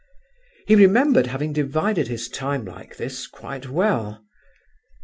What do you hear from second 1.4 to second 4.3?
divided his time like this quite well.